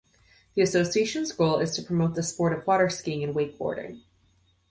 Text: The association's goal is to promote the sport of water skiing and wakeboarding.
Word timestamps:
The 0.55 0.63
association's 0.63 1.31
goal 1.31 1.59
is 1.59 1.75
to 1.75 1.83
promote 1.83 2.15
the 2.15 2.23
sport 2.23 2.53
of 2.53 2.65
water 2.65 2.89
skiing 2.89 3.23
and 3.23 3.35
wakeboarding. 3.35 4.01